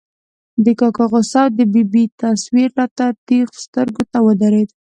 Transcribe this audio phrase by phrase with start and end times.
[0.63, 4.69] د کاکا غوسه او د ببۍ تصویر را ته نېغ سترګو ته ودرېد.